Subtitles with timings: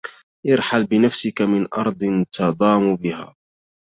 [0.53, 3.35] ارحل بنفسك من أرض تضام بها